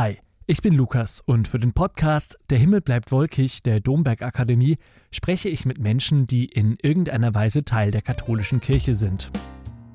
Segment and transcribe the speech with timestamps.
[0.00, 4.76] Hi, ich bin Lukas und für den Podcast Der Himmel bleibt wolkig der Domberg Akademie
[5.10, 9.32] spreche ich mit Menschen, die in irgendeiner Weise Teil der katholischen Kirche sind.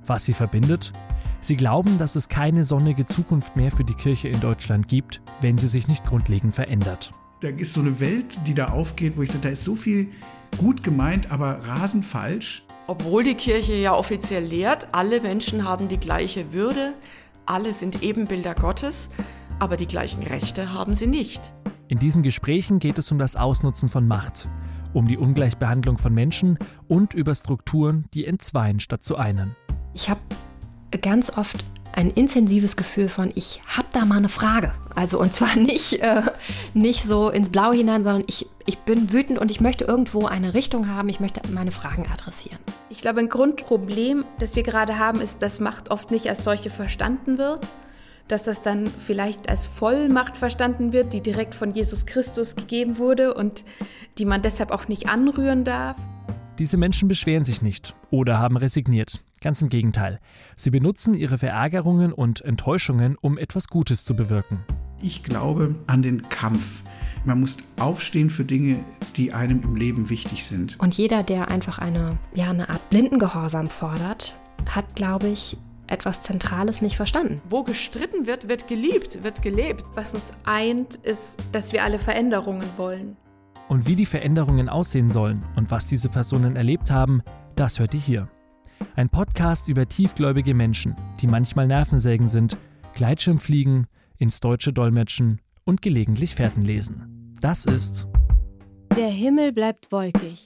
[0.06, 0.92] Was sie verbindet?
[1.40, 5.58] Sie glauben, dass es keine sonnige Zukunft mehr für die Kirche in Deutschland gibt, wenn
[5.58, 7.14] sie sich nicht grundlegend verändert.
[7.40, 10.10] Da ist so eine Welt, die da aufgeht, wo ich sage, da ist so viel
[10.58, 12.66] gut gemeint, aber rasend falsch.
[12.88, 16.94] Obwohl die Kirche ja offiziell lehrt, alle Menschen haben die gleiche Würde,
[17.46, 19.10] alle sind Ebenbilder Gottes,
[19.64, 21.54] aber die gleichen Rechte haben sie nicht.
[21.88, 24.50] In diesen Gesprächen geht es um das Ausnutzen von Macht,
[24.94, 29.56] um die Ungleichbehandlung von Menschen und über Strukturen, die entzweien statt zu einen.
[29.94, 30.20] Ich habe
[31.02, 34.74] ganz oft ein intensives Gefühl von, ich habe da mal eine Frage.
[34.96, 36.24] Also und zwar nicht, äh,
[36.74, 40.54] nicht so ins Blau hinein, sondern ich, ich bin wütend und ich möchte irgendwo eine
[40.54, 42.60] Richtung haben, ich möchte meine Fragen adressieren.
[42.90, 46.70] Ich glaube, ein Grundproblem, das wir gerade haben, ist, dass Macht oft nicht als solche
[46.70, 47.62] verstanden wird
[48.28, 53.34] dass das dann vielleicht als Vollmacht verstanden wird, die direkt von Jesus Christus gegeben wurde
[53.34, 53.64] und
[54.18, 55.98] die man deshalb auch nicht anrühren darf.
[56.60, 59.22] Diese Menschen beschweren sich nicht oder haben resigniert.
[59.42, 60.20] Ganz im Gegenteil.
[60.56, 64.64] Sie benutzen ihre Verärgerungen und Enttäuschungen, um etwas Gutes zu bewirken.
[65.02, 66.84] Ich glaube an den Kampf.
[67.26, 68.86] Man muss aufstehen für Dinge,
[69.18, 70.80] die einem im Leben wichtig sind.
[70.80, 74.36] Und jeder, der einfach eine, ja, eine Art Blindengehorsam fordert,
[74.70, 77.42] hat, glaube ich, etwas Zentrales nicht verstanden.
[77.50, 79.84] Wo gestritten wird, wird geliebt, wird gelebt.
[79.96, 83.18] Was uns eint, ist, dass wir alle Veränderungen wollen.
[83.70, 87.22] Und wie die Veränderungen aussehen sollen und was diese Personen erlebt haben,
[87.56, 88.30] das hört ihr hier.
[88.96, 92.58] Ein Podcast über tiefgläubige Menschen, die manchmal Nervensägen sind,
[92.94, 97.38] Gleitschirm fliegen, ins Deutsche dolmetschen und gelegentlich Fährten lesen.
[97.42, 98.08] Das ist
[98.96, 100.46] Der Himmel bleibt wolkig.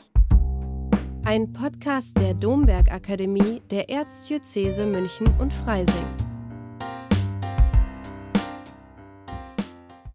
[1.27, 6.26] Ein Podcast der Domberg Akademie der Erzdiözese München und Freising.